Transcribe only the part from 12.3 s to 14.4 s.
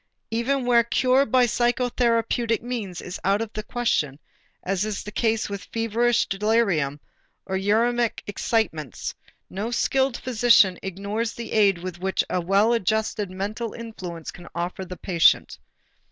a well adjusted mental influence